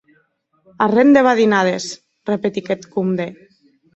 [0.85, 1.85] Arren de badinades!,
[2.31, 3.31] repetic eth comde.